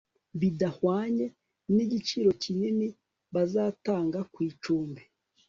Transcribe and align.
bidahwanye 0.39 1.25
nigiciro 1.75 2.29
kinini 2.43 2.87
bazatanga 3.33 4.19
ku 4.33 4.39
icumbi 4.49 5.01